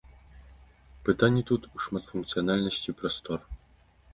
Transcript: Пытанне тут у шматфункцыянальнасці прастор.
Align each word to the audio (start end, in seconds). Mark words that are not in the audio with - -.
Пытанне 1.09 1.43
тут 1.49 1.67
у 1.75 1.83
шматфункцыянальнасці 1.83 2.97
прастор. 3.03 3.39